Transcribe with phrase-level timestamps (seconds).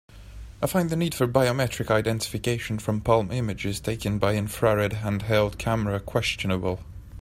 [0.63, 5.99] I find the need for biometric identification from palm images taken by infrared handheld camera
[5.99, 6.79] questionable.